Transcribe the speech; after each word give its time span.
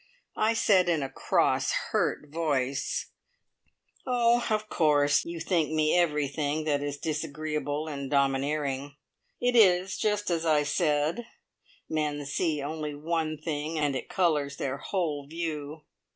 I 0.39 0.55
said, 0.55 0.89
in 0.89 1.03
a 1.03 1.11
cross, 1.11 1.73
hurt 1.91 2.27
voice: 2.31 3.11
"Oh, 4.07 4.43
of 4.49 4.67
course, 4.67 5.23
you 5.25 5.39
think 5.39 5.69
me 5.71 5.95
everything 5.95 6.63
that 6.63 6.81
is 6.81 6.97
disagreeable 6.97 7.87
and 7.87 8.09
domineering. 8.09 8.95
It 9.39 9.55
is 9.55 9.99
just 9.99 10.31
as 10.31 10.43
I 10.43 10.63
said 10.63 11.27
men 11.87 12.25
see 12.25 12.63
only 12.63 12.95
one 12.95 13.37
thing, 13.37 13.77
and 13.77 13.95
it 13.95 14.09
colours 14.09 14.57
their 14.57 14.77
whole 14.79 15.27
view. 15.27 15.83